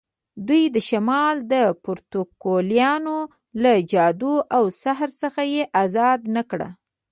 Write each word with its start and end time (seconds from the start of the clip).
دوی 0.47 0.63
د 0.75 0.77
شمال 0.89 1.35
د 1.53 1.55
پروتوکولیانو 1.83 3.17
له 3.63 3.73
جادو 3.91 4.35
او 4.55 4.63
سحر 4.83 5.09
څخه 5.21 5.41
یې 5.53 5.63
آزاد 5.83 6.19
نه 6.35 6.43
کړ. 6.49 6.61